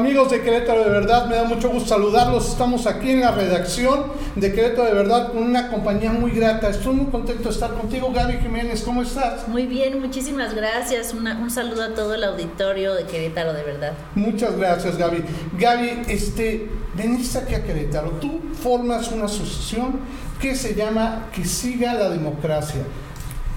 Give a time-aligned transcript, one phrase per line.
[0.00, 2.48] Amigos de Querétaro de Verdad, me da mucho gusto saludarlos.
[2.48, 4.04] Estamos aquí en la redacción
[4.34, 6.70] de Querétaro de Verdad con una compañía muy grata.
[6.70, 8.80] Estoy muy contento de estar contigo, Gaby Jiménez.
[8.80, 9.46] ¿Cómo estás?
[9.46, 11.12] Muy bien, muchísimas gracias.
[11.12, 13.92] un saludo a todo el auditorio de Querétaro de Verdad.
[14.14, 15.22] Muchas gracias, Gaby.
[15.58, 18.12] Gaby, este, veniste aquí a Querétaro.
[18.22, 20.00] Tú formas una asociación
[20.40, 22.80] que se llama Que Siga la Democracia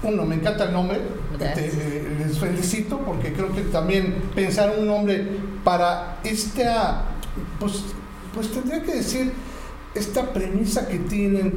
[0.04, 1.00] uno, me encanta el nombre,
[1.40, 5.26] eh, les felicito porque creo que también pensar un nombre
[5.64, 7.04] para esta,
[7.58, 7.84] pues,
[8.34, 9.32] pues tendría que decir,
[9.94, 11.52] esta premisa que tienen,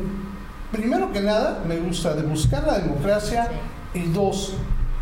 [0.71, 3.49] primero que nada, me gusta de buscar la democracia
[3.93, 4.53] y dos,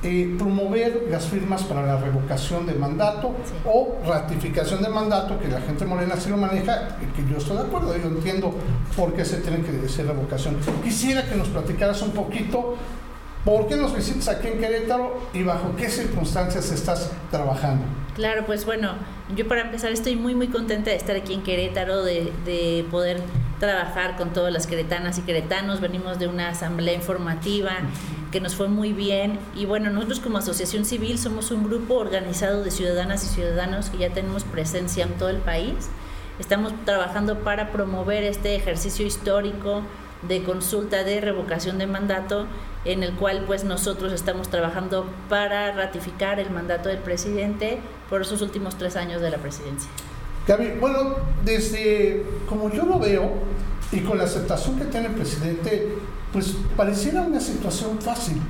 [0.04, 3.34] eh, promover las firmas para la revocación de mandato
[3.66, 7.58] o ratificación de mandato, que la gente morena sí lo maneja, y que yo estoy
[7.58, 8.54] de acuerdo, yo entiendo
[8.96, 10.58] por qué se tiene que decir revocación.
[10.84, 12.76] Quisiera que nos platicaras un poquito
[13.46, 17.86] ¿Por qué nos visitas aquí en Querétaro y bajo qué circunstancias estás trabajando?
[18.16, 18.94] Claro, pues bueno,
[19.36, 23.22] yo para empezar estoy muy muy contenta de estar aquí en Querétaro, de, de poder
[23.60, 25.80] trabajar con todas las queretanas y queretanos.
[25.80, 27.74] Venimos de una asamblea informativa
[28.32, 32.64] que nos fue muy bien y bueno, nosotros como asociación civil somos un grupo organizado
[32.64, 35.90] de ciudadanas y ciudadanos que ya tenemos presencia en todo el país.
[36.40, 39.84] Estamos trabajando para promover este ejercicio histórico
[40.28, 42.48] de consulta de revocación de mandato
[42.86, 48.42] en el cual pues nosotros estamos trabajando para ratificar el mandato del presidente por esos
[48.42, 49.90] últimos tres años de la presidencia.
[50.48, 53.32] Gaby, bueno, desde como yo lo veo
[53.92, 55.98] y con la aceptación que tiene el presidente,
[56.32, 58.42] pues pareciera una situación fácil.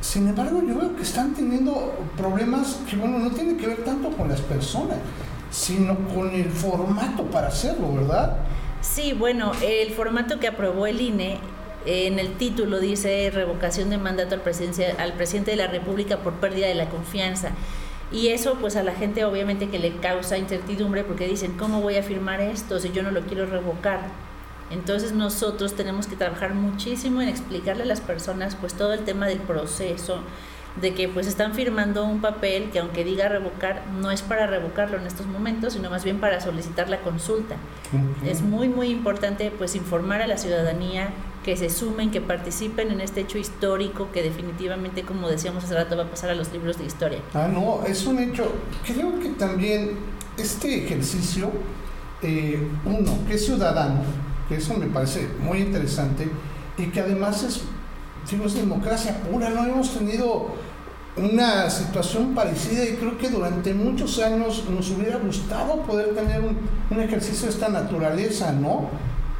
[0.00, 4.10] Sin embargo, yo veo que están teniendo problemas que, bueno, no tienen que ver tanto
[4.10, 4.96] con las personas,
[5.50, 8.36] sino con el formato para hacerlo, ¿verdad?
[8.80, 11.38] Sí, bueno, el formato que aprobó el INE
[11.86, 14.42] en el título dice revocación de mandato al,
[14.98, 17.50] al presidente de la República por pérdida de la confianza.
[18.12, 21.96] Y eso pues a la gente obviamente que le causa incertidumbre porque dicen, ¿cómo voy
[21.96, 24.00] a firmar esto si yo no lo quiero revocar?
[24.70, 29.26] Entonces nosotros tenemos que trabajar muchísimo en explicarle a las personas pues todo el tema
[29.26, 30.20] del proceso,
[30.80, 34.98] de que pues están firmando un papel que aunque diga revocar, no es para revocarlo
[34.98, 37.56] en estos momentos, sino más bien para solicitar la consulta.
[38.24, 41.10] Es muy muy importante pues informar a la ciudadanía
[41.44, 45.96] que se sumen, que participen en este hecho histórico que definitivamente, como decíamos hace rato,
[45.96, 47.20] va a pasar a los libros de historia.
[47.32, 48.52] Ah, no, es un hecho.
[48.86, 49.96] Creo que también
[50.36, 51.50] este ejercicio,
[52.22, 54.02] eh, uno, que es ciudadano,
[54.48, 56.28] que eso me parece muy interesante,
[56.76, 57.62] y que además es,
[58.28, 60.48] digo, es democracia pura, no hemos tenido
[61.16, 66.56] una situación parecida y creo que durante muchos años nos hubiera gustado poder tener un,
[66.90, 68.88] un ejercicio de esta naturaleza, ¿no?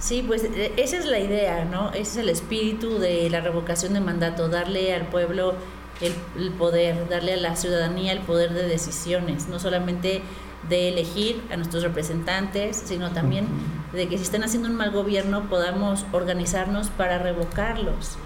[0.01, 1.91] Sí, pues e, esa es la idea, ¿no?
[1.91, 5.55] Ese es el espíritu de la revocación de mandato, darle al pueblo
[6.01, 10.23] el, poder, darle a la ciudadanía el poder de decisiones, no solamente
[10.69, 13.47] de elegir a nuestros representantes, sino también
[13.93, 18.17] de que si están haciendo un mal gobierno podamos organizarnos para revocarlos.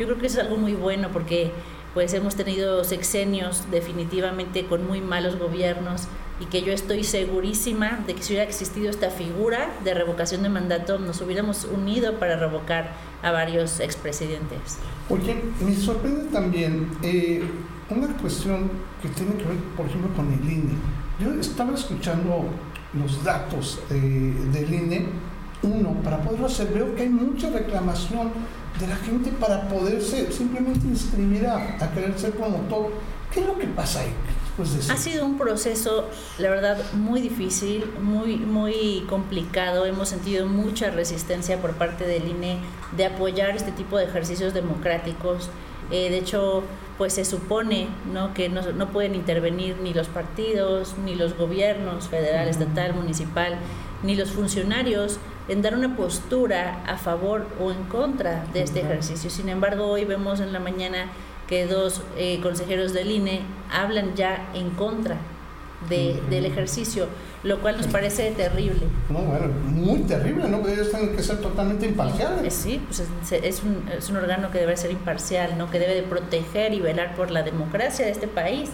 [0.00, 1.52] Yo creo que eso es algo muy bueno porque
[1.92, 6.04] pues hemos tenido sexenios definitivamente con muy malos gobiernos
[6.40, 10.48] y que yo estoy segurísima de que si hubiera existido esta figura de revocación de
[10.48, 14.78] mandato nos hubiéramos unido para revocar a varios expresidentes.
[15.10, 17.42] Oye, me sorprende también eh,
[17.90, 18.70] una cuestión
[19.02, 20.76] que tiene que ver, por ejemplo, con el INE.
[21.20, 22.46] Yo estaba escuchando
[22.94, 25.08] los datos del INE,
[25.62, 28.30] uno, para poderlo hacer, veo que hay mucha reclamación
[28.78, 32.90] de la gente para poderse simplemente inscribir a, querer ser promotor.
[33.32, 34.12] ¿Qué es lo que pasa ahí?
[34.90, 39.86] ha sido un proceso, la verdad, muy difícil, muy, muy complicado.
[39.86, 42.58] Hemos sentido mucha resistencia por parte del INE
[42.96, 45.48] de apoyar este tipo de ejercicios democráticos.
[45.90, 46.62] Eh, de hecho,
[46.98, 48.34] pues se supone ¿no?
[48.34, 53.56] que no, no, pueden intervenir ni los partidos, ni los gobiernos federal, estatal, municipal,
[54.02, 55.18] ni los funcionarios
[55.50, 59.30] en dar una postura a favor o en contra de este ejercicio.
[59.30, 61.10] Sin embargo, hoy vemos en la mañana
[61.48, 63.42] que dos eh, consejeros del INE
[63.72, 65.16] hablan ya en contra
[65.88, 67.08] de, del ejercicio,
[67.42, 68.82] lo cual nos parece terrible.
[69.08, 70.66] No, bueno, muy terrible, ¿no?
[70.68, 72.44] Ellos tienen que ser totalmente imparciales.
[72.44, 75.68] Eh, sí, pues es, un, es un órgano que debe ser imparcial, ¿no?
[75.68, 78.70] Que debe de proteger y velar por la democracia de este país.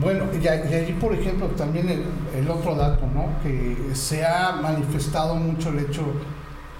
[0.00, 2.04] Bueno, y, allí, por ejemplo, también
[2.34, 3.26] el, otro dato, ¿no?
[3.42, 6.02] Que se ha manifestado mucho el hecho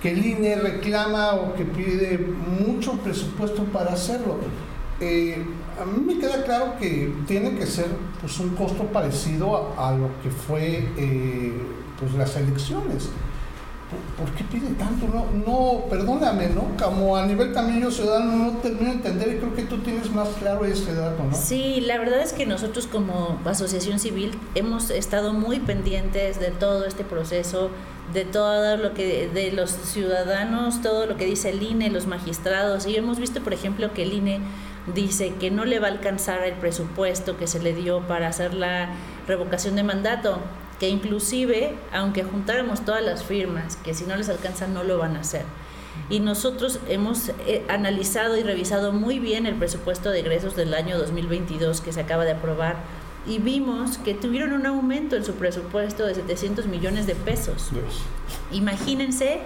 [0.00, 2.18] que el INE reclama o que pide
[2.66, 4.38] mucho presupuesto para hacerlo.
[5.00, 5.44] Eh,
[5.80, 7.88] a mí me queda claro que tiene que ser
[8.20, 11.52] pues, un costo parecido a, lo que fue eh,
[11.98, 13.10] pues, las elecciones.
[14.16, 15.06] ¿Por qué pide tanto?
[15.06, 16.68] No, no, perdóname, ¿no?
[16.82, 20.10] Como a nivel también yo ciudadano no termino de entender y creo que tú tienes
[20.10, 21.34] más claro este dato, ¿no?
[21.34, 26.84] Sí, la verdad es que nosotros como asociación civil hemos estado muy pendientes de todo
[26.84, 27.70] este proceso,
[28.12, 32.86] de todo lo que, de los ciudadanos, todo lo que dice el INE, los magistrados,
[32.86, 34.40] y hemos visto, por ejemplo, que el INE
[34.94, 38.54] dice que no le va a alcanzar el presupuesto que se le dio para hacer
[38.54, 38.90] la
[39.26, 40.38] revocación de mandato
[40.80, 45.16] que inclusive, aunque juntáramos todas las firmas, que si no les alcanza no lo van
[45.16, 45.44] a hacer.
[46.08, 50.98] Y nosotros hemos eh, analizado y revisado muy bien el presupuesto de egresos del año
[50.98, 52.76] 2022 que se acaba de aprobar
[53.26, 57.70] y vimos que tuvieron un aumento en su presupuesto de 700 millones de pesos.
[58.50, 59.40] Imagínense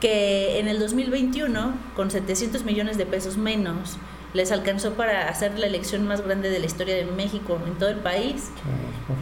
[0.00, 3.96] que en el 2021, con 700 millones de pesos menos,
[4.34, 7.88] les alcanzó para hacer la elección más grande de la historia de México en todo
[7.88, 8.50] el país.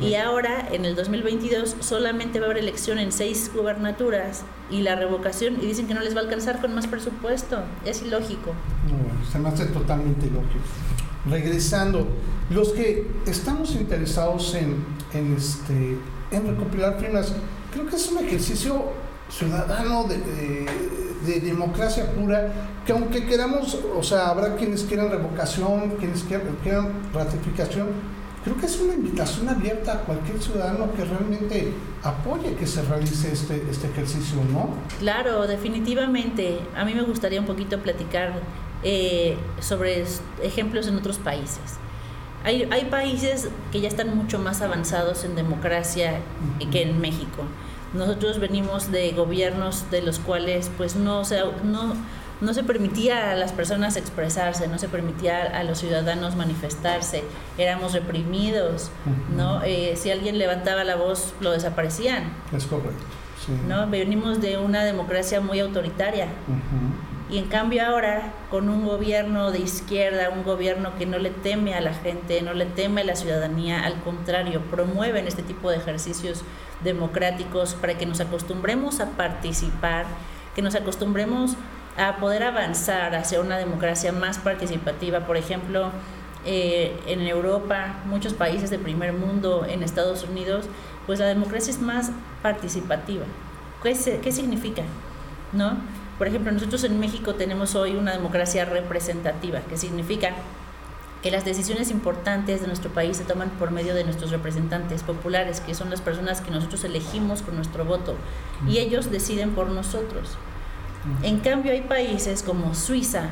[0.01, 4.97] y ahora, en el 2022, solamente va a haber elección en seis gubernaturas y la
[4.97, 7.63] revocación, y dicen que no les va a alcanzar con más presupuesto.
[7.85, 8.53] Es ilógico.
[9.31, 10.65] se me hace totalmente ilógico.
[11.29, 12.07] Regresando,
[12.51, 15.97] los que estamos interesados en, en, este,
[16.31, 17.33] en recopilar firmas,
[17.73, 18.93] creo que es un ejercicio
[19.29, 22.53] ciudadano de de democracia pura,
[22.85, 27.89] que aunque queramos, o sea, habrá quienes quieran revocación, quienes quieran, ratificación,
[28.45, 33.33] creo que es una invitación abierta a cualquier ciudadano que realmente apoye que se realice
[33.33, 34.71] este, este ejercicio, ¿no?
[35.01, 36.61] Claro, definitivamente.
[36.77, 38.35] A mí me gustaría un poquito platicar
[38.83, 40.05] eh, sobre
[40.43, 41.79] ejemplos en otros países.
[42.45, 46.21] Hay, hay, países que ya están mucho más avanzados en democracia
[46.71, 47.43] que en México.
[47.95, 51.95] Nosotros venimos de gobiernos de los cuales pues no se, no,
[52.41, 57.25] no se permitía a las personas expresarse, no se permitía a los ciudadanos manifestarse,
[57.59, 58.91] éramos reprimidos,
[59.37, 59.63] ¿no?
[59.63, 62.33] Eh, si alguien levantaba la voz, lo desaparecían.
[62.55, 63.05] Es correcto.
[63.69, 63.89] ¿no?
[63.89, 66.29] Venimos de una democracia muy autoritaria.
[67.29, 71.75] Y en cambio ahora, con un gobierno de izquierda, un gobierno que no le teme
[71.75, 75.79] a la gente, no le teme a la ciudadanía, al contrario, promueven este tipo de
[75.79, 76.43] ejercicios
[76.83, 80.07] democráticos para que nos acostumbremos a participar,
[80.55, 81.57] que nos acostumbremos
[81.97, 85.21] a poder avanzar hacia una democracia más participativa.
[85.21, 85.91] Por ejemplo,
[86.45, 90.67] eh, en Europa, muchos países de primer mundo, en Estados Unidos,
[91.07, 92.11] pues la democracia es más
[92.43, 93.25] participativa.
[93.83, 94.83] ¿Qué, qué significa?
[95.53, 95.77] ¿No?
[96.19, 100.31] Por ejemplo, nosotros en México tenemos hoy una democracia representativa, que significa
[101.27, 105.59] que las decisiones importantes de nuestro país se toman por medio de nuestros representantes populares,
[105.59, 108.15] que son las personas que nosotros elegimos con nuestro voto,
[108.69, 110.39] y ellos deciden por nosotros.
[111.25, 113.31] En cambio, hay países como Suiza,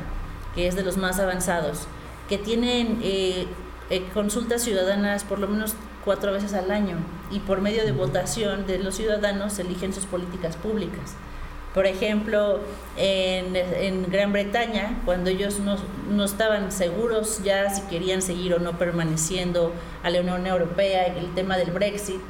[0.55, 1.87] que es de los más avanzados,
[2.27, 3.47] que tienen eh,
[3.89, 6.97] eh, consultas ciudadanas por lo menos cuatro veces al año
[7.31, 11.13] y por medio de votación de los ciudadanos eligen sus políticas públicas.
[11.75, 12.61] Por ejemplo,
[12.95, 19.73] en, Gran Bretaña, cuando ellos no, estaban seguros ya si querían seguir o no permaneciendo
[20.01, 22.21] a la Unión Europea, el tema del Brexit,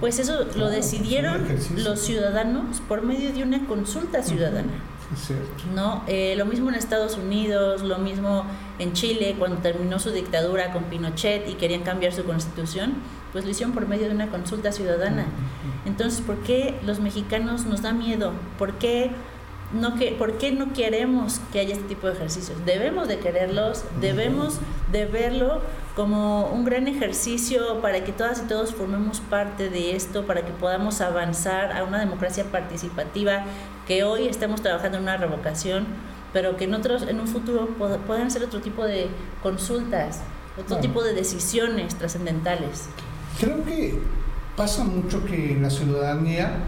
[0.00, 1.46] pues eso lo decidieron
[1.76, 4.72] los ciudadanos por medio de una consulta ciudadana.
[5.74, 6.02] ¿No?
[6.06, 8.44] Eh, lo mismo en Estados Unidos, lo mismo
[8.78, 12.94] en Chile, cuando terminó su dictadura con Pinochet y querían cambiar su constitución,
[13.32, 15.26] pues lo hicieron por medio de una consulta ciudadana.
[15.84, 18.32] Entonces, ¿por qué los mexicanos nos da miedo?
[18.58, 19.10] ¿Por qué
[19.72, 22.64] no, que, ¿por qué no queremos que haya este tipo de ejercicios?
[22.64, 24.60] Debemos de quererlos, debemos
[24.92, 25.60] de verlo
[25.96, 30.52] como un gran ejercicio para que todas y todos formemos parte de esto, para que
[30.52, 33.44] podamos avanzar a una democracia participativa,
[33.86, 35.86] que hoy estamos trabajando en una revocación,
[36.32, 37.68] pero que en, otros, en un futuro
[38.06, 39.08] puedan ser otro tipo de
[39.42, 40.20] consultas,
[40.58, 42.88] otro tipo de decisiones trascendentales.
[43.38, 43.98] Creo que
[44.56, 46.58] pasa mucho que en la ciudadanía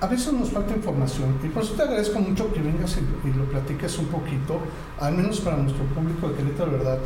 [0.00, 3.44] a veces nos falta información y por eso te agradezco mucho que vengas y, lo
[3.44, 4.58] platiques un poquito,
[4.98, 6.98] al menos para nuestro público de Querétaro, ¿verdad?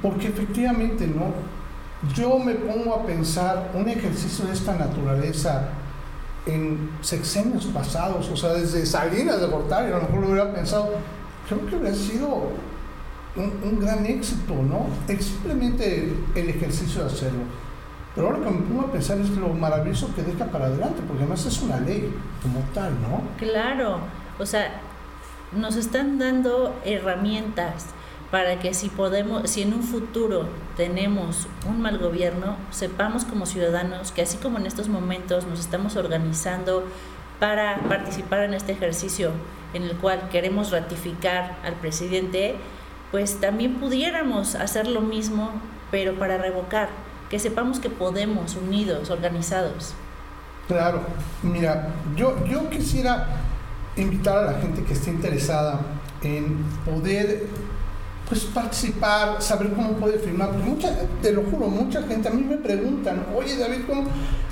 [0.00, 1.34] Porque efectivamente, ¿no?
[2.14, 5.68] Yo me pongo a pensar un ejercicio de esta naturaleza
[6.46, 10.90] en sexenios pasados, o sea, desde Salinas de Gortari, a lo mejor lo hubiera pensado,
[11.48, 12.52] creo que hubiera sido
[13.36, 14.86] un, gran éxito, ¿no?
[15.18, 17.42] Simplemente el ejercicio de hacerlo.
[18.14, 21.22] Pero ahora que me pongo a pensar es lo maravilloso que deja para adelante, porque
[21.24, 23.22] además es una ley como tal, ¿no?
[23.36, 23.98] Claro,
[24.38, 24.80] o sea,
[25.52, 27.86] nos están dando herramientas
[28.30, 34.12] para que si podemos, si en un futuro tenemos un mal gobierno, sepamos como ciudadanos
[34.12, 36.84] que así como en estos momentos nos estamos organizando
[37.38, 39.30] para participar en este ejercicio
[39.74, 42.56] en el cual queremos ratificar al presidente,
[43.10, 45.50] pues también pudiéramos hacer lo mismo,
[45.90, 46.88] pero para revocar
[47.30, 49.94] que sepamos que podemos, unidos, organizados.
[50.68, 51.02] Claro,
[51.42, 53.28] mira, yo, yo quisiera
[53.96, 55.80] invitar a la gente que esté interesada
[56.22, 57.46] en poder
[58.28, 60.52] pues participar, saber cómo puede firmar.
[60.52, 60.92] mucha,
[61.22, 64.04] te lo juro, mucha gente a mí me preguntan, oye David, ¿cómo?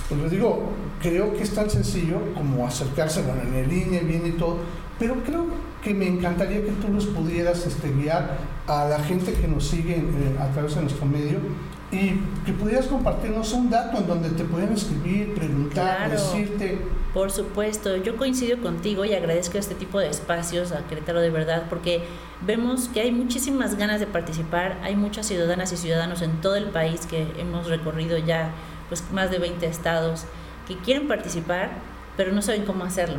[0.09, 0.71] Pues les digo,
[1.02, 4.59] creo que es tan sencillo como acercarse, bueno, en el INE, viene y todo,
[4.99, 5.47] pero creo
[5.83, 9.97] que me encantaría que tú los pudieras este, guiar a la gente que nos sigue
[9.97, 11.38] eh, a través de nuestro medio
[11.95, 16.79] y que pudieras compartirnos un dato en donde te puedan escribir, preguntar, decirte.
[17.13, 21.67] Por supuesto, yo coincido contigo y agradezco este tipo de espacios a Querétaro de verdad
[21.71, 22.03] porque
[22.45, 26.67] vemos que hay muchísimas ganas de participar, hay muchas ciudadanas y ciudadanos en todo el
[26.67, 28.51] país que hemos recorrido ya
[28.89, 30.25] pues más de 20 estados
[30.67, 31.71] que quieren participar,
[32.17, 33.19] pero no saben cómo hacerlo.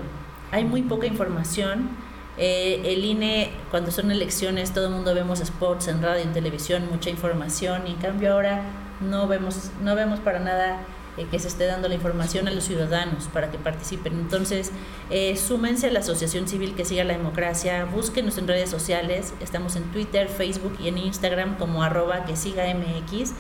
[0.52, 1.90] Hay muy poca información.
[2.38, 6.88] Eh, el INE, cuando son elecciones, todo el mundo vemos spots en radio, en televisión,
[6.92, 8.64] mucha información, y en cambio ahora
[9.02, 10.80] no vemos, no vemos para nada
[11.18, 14.14] eh, que se esté dando la información a los ciudadanos para que participen.
[14.14, 14.72] Entonces,
[15.10, 19.78] eh, súmense a la Asociación Civil que siga la democracia, búsquenos en redes sociales, estamos
[19.78, 23.32] en Twitter, Facebook y en Instagram como arroba que siga MX.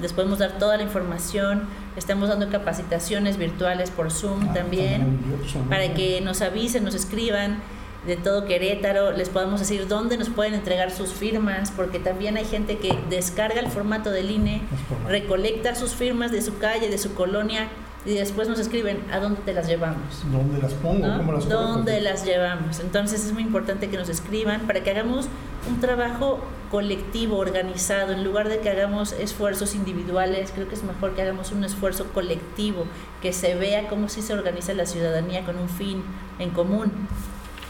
[0.00, 5.20] Les podemos dar toda la información, estamos dando capacitaciones virtuales por Zoom ah, también,
[5.68, 7.62] para que nos avisen, nos escriban
[8.06, 12.44] de todo Querétaro, les podemos decir dónde nos pueden entregar sus firmas, porque también hay
[12.44, 14.62] gente que descarga el formato del INE,
[15.08, 17.68] recolecta sus firmas de su calle, de su colonia,
[18.06, 20.24] y después nos escriben a dónde te las llevamos.
[20.30, 21.16] ¿Dónde las pongo?
[21.16, 22.80] ¿Cómo las ¿Dónde las llevamos?
[22.80, 25.26] Entonces es muy importante que nos escriban para que hagamos
[25.68, 31.14] un trabajo colectivo, organizado, en lugar de que hagamos esfuerzos individuales, creo que es mejor
[31.14, 32.84] que hagamos un esfuerzo colectivo,
[33.22, 36.02] que se vea cómo sí se organiza la ciudadanía con un fin
[36.38, 36.92] en común.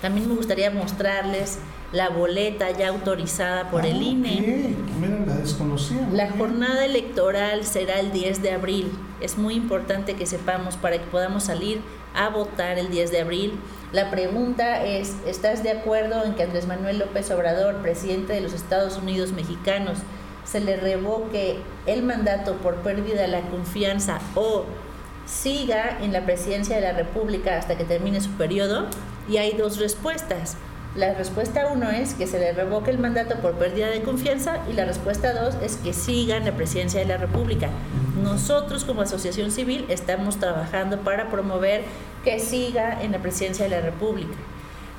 [0.04, 1.56] También me gustaría mostrarles
[1.90, 4.76] la boleta ya autorizada por el ah, INE.
[5.26, 6.06] la desconocía.
[6.12, 8.92] La jornada electoral será el 10 de abril.
[9.22, 11.80] Es muy importante que sepamos para que podamos salir
[12.14, 13.54] a votar el 10 de abril.
[13.92, 18.52] La pregunta es, ¿estás de acuerdo en que Andrés Manuel López Obrador, presidente de los
[18.52, 20.00] Estados Unidos mexicanos,
[20.44, 24.66] se le revoque el mandato por pérdida de la confianza o
[25.24, 28.88] siga en la presidencia de la República hasta que termine su periodo?
[29.28, 30.56] Y hay dos respuestas.
[30.94, 34.74] La respuesta uno es que se le revoque el mandato por pérdida de confianza y
[34.74, 37.68] la respuesta dos es que siga en la presidencia de la República.
[38.22, 41.82] Nosotros como asociación civil estamos trabajando para promover
[42.22, 44.34] que siga en la presidencia de la República.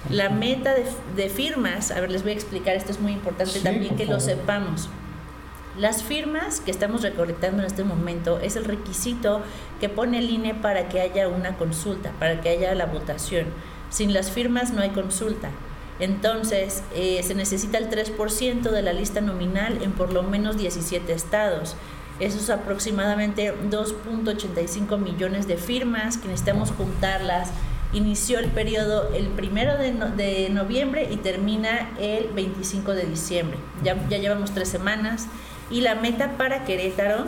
[0.09, 0.75] La meta
[1.15, 4.19] de, firmas, a ver, les voy a explicar, esto es muy importante también que lo
[4.19, 4.89] sepamos.
[5.77, 9.41] Las firmas que estamos recolectando en este momento es el requisito
[9.79, 13.47] que pone el INE para que haya una consulta, para que haya la votación.
[13.95, 15.51] Sin las firmas no hay consulta.
[16.01, 21.13] Entonces, eh, se necesita el 3% de la lista nominal en por lo menos 17
[21.13, 21.77] estados.
[22.19, 27.51] Eso es aproximadamente 2.85 millones de firmas que necesitamos juntarlas.
[27.93, 33.57] Inició el periodo el primero de, noviembre y termina el 25 de diciembre.
[33.81, 35.27] Ya, ya llevamos tres semanas.
[35.71, 37.23] Y la meta para Querétaro,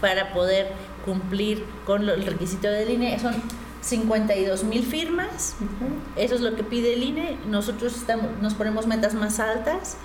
[0.00, 0.72] para poder
[1.04, 3.34] cumplir con el requisito de línea, son
[3.84, 5.54] 52 mil firmas,
[6.16, 9.98] eso es lo que pide el INE, nosotros estamos, nos ponemos metas más altas,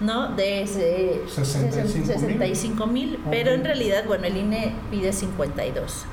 [0.00, 0.34] ¿no?
[0.34, 6.06] De 65 mil, pero en realidad, bueno, el INE pide 52.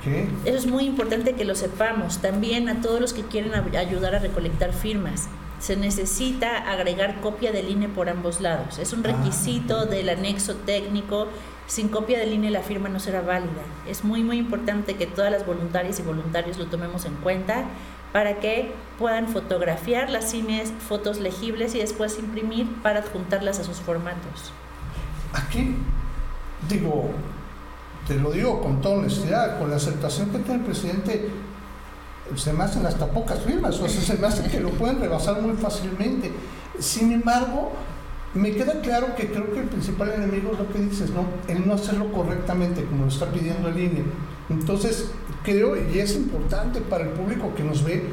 [0.00, 0.28] Okay.
[0.44, 2.18] Eso es muy importante que lo sepamos.
[2.18, 5.28] También a todos los que quieren ayudar a recolectar firmas,
[5.58, 8.78] se necesita agregar copia del INE por ambos lados.
[8.78, 11.28] Es un ah, requisito del anexo técnico
[11.72, 13.62] sin copia de línea la firma no será válida.
[13.88, 17.64] Es muy muy importante que todas las voluntarias y voluntarios lo tomemos en cuenta
[18.12, 23.78] para que puedan fotografiar las cines, fotos legibles y después imprimir para adjuntarlas a sus
[23.78, 24.52] formatos.
[25.32, 25.76] Aquí,
[26.68, 27.08] digo,
[28.06, 31.30] te lo digo con toda honestidad, con la aceptación que tiene el presidente,
[32.36, 35.40] se me hacen hasta pocas firmas, o sea, se me hace que lo pueden rebasar
[35.40, 36.30] muy fácilmente.
[36.78, 37.72] Sin embargo,
[38.34, 41.26] me queda claro que creo que el principal enemigo es lo que dices, ¿no?
[41.48, 44.04] El no hacerlo correctamente, como lo está pidiendo el INE.
[44.48, 45.10] Entonces,
[45.44, 48.04] creo, y es importante para el público que nos ve,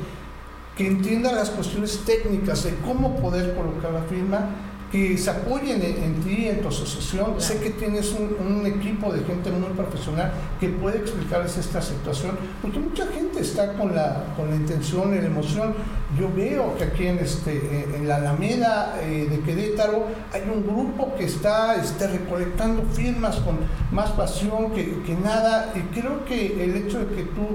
[0.76, 4.50] que entienda las cuestiones técnicas de cómo poder colocar la firma
[4.92, 7.36] que se apoyen en, ti, en tu asociación.
[7.40, 12.80] Sé que tienes un, equipo de gente muy profesional que puede explicarles esta situación, porque
[12.80, 15.74] mucha gente está con la, con la intención y la emoción.
[16.20, 21.16] Yo veo que aquí en, este, en la Alameda eh, de Querétaro hay un grupo
[21.16, 23.60] que está este, recolectando firmas con
[23.92, 27.48] más pasión que, que nada, y creo que el hecho de que tú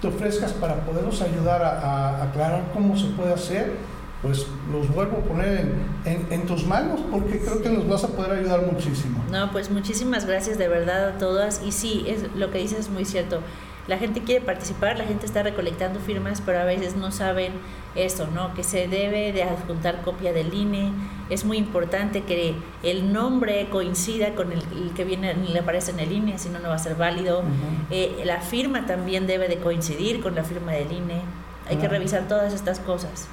[0.00, 3.95] te ofrezcas para poderlos ayudar a aclarar cómo se puede hacer,
[4.26, 5.72] pues los vuelvo a poner
[6.04, 9.22] en, tus manos porque creo que nos vas a poder ayudar muchísimo.
[9.30, 12.90] No, pues muchísimas gracias de verdad a todas y sí, es, lo que dices es
[12.90, 13.40] muy cierto.
[13.86, 17.52] la gente quiere participar, la gente está recolectando firmas, pero a veces no saben
[17.94, 18.52] eso, ¿no?
[18.52, 20.90] Que se debe de adjuntar copia del INE.
[21.30, 24.60] Es muy importante que el nombre coincida con el,
[24.96, 27.44] que viene, le aparece en el INE, si no, no va a ser válido.
[27.92, 31.22] Eh, la firma también debe de coincidir con la firma del INE.
[31.68, 33.28] Hay que revisar todas estas cosas.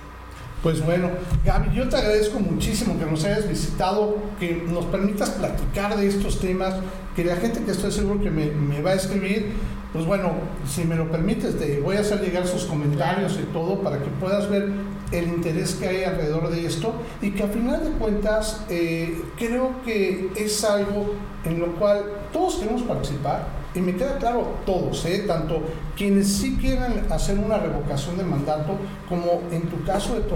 [0.63, 1.09] Pues bueno,
[1.43, 6.39] Gaby, yo te agradezco muchísimo que nos hayas visitado, que nos permitas platicar de estos
[6.39, 6.75] temas,
[7.17, 9.51] que la gente que estoy seguro que me, va a escribir,
[9.91, 10.31] pues bueno,
[10.65, 14.09] si me lo permites, te voy a hacer llegar sus comentarios y todo para que
[14.21, 14.69] puedas ver
[15.11, 19.83] el interés que hay alrededor de esto y que a final de cuentas eh, creo
[19.83, 25.23] que es algo en lo cual todos queremos participar y me queda claro todos, ¿eh?
[25.27, 25.61] tanto
[25.95, 28.77] quienes sí quieran hacer una revocación de mandato,
[29.09, 30.35] como en tu caso de tu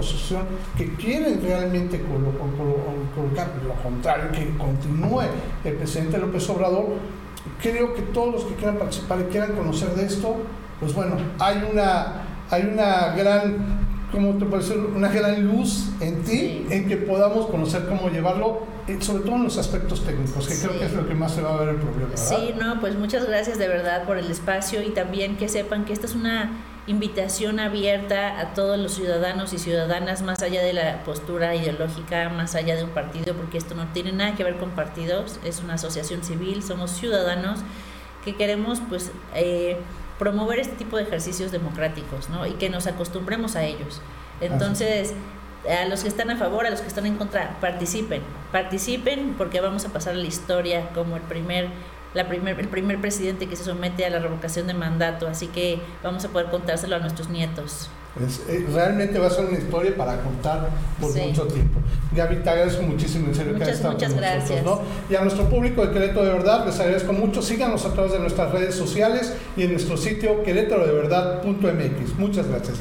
[0.76, 5.22] que quieren realmente colocar lo contrario, que continúe
[5.64, 6.86] el presidente López Obrador,
[7.62, 10.36] creo que todos los que quieran participar y quieran conocer de esto,
[10.80, 16.66] pues bueno, hay una, hay una gran como te parece una gran luz en ti,
[16.70, 20.78] en que podamos conocer cómo llevarlo, eh, sobre todo en los aspectos técnicos, que creo
[20.78, 22.16] que es lo que más se va a ver el problema.
[22.16, 25.92] Sí, no, pues muchas gracias de verdad por el espacio y también que sepan que
[25.92, 26.52] esta es una
[26.86, 32.54] invitación abierta a todos los ciudadanos y ciudadanas, más allá de la postura ideológica, más
[32.54, 35.74] allá de un partido, porque esto no tiene nada que ver con partidos, es una
[35.74, 37.60] asociación civil, somos ciudadanos
[38.24, 39.12] que queremos pues...
[39.34, 39.76] Eh,
[40.18, 42.46] promover este tipo de ejercicios democráticos, ¿no?
[42.46, 44.00] Y que nos acostumbremos a ellos.
[44.40, 45.14] Entonces,
[45.68, 48.22] a los que están a favor, a los que están en contra, participen,
[48.52, 51.68] participen porque vamos a pasar a la historia como el primer
[52.14, 55.78] la primer, el primer presidente que se somete a la revocación de mandato, así que
[56.02, 57.90] vamos a poder contárselo a nuestros nietos.
[58.72, 60.70] Realmente va a ser una historia para contar
[61.00, 61.80] por mucho tiempo.
[62.14, 64.64] Gaby, te agradezco muchísimo, en serio, muchas, que estado muchas con gracias.
[64.64, 65.14] Nosotros, ¿no?
[65.14, 67.42] Y a nuestro público de Querétaro de Verdad, les agradezco mucho.
[67.42, 72.18] Síganos a través de nuestras redes sociales y en nuestro sitio querétarodeverdad.mx.
[72.18, 72.78] Muchas gracias.